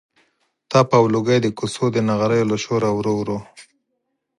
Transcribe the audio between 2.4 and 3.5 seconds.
له شوره ورو ورو.